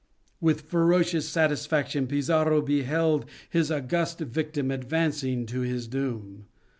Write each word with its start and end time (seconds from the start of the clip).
With 0.39 0.61
ferocious 0.61 1.29
satisfaction 1.29 2.07
Pizarro 2.07 2.63
beheld 2.63 3.27
his 3.51 3.69
august 3.71 4.17
victim 4.17 4.71
advancing 4.71 5.45
to 5.45 5.59
his 5.59 5.87
doom. 5.87 6.47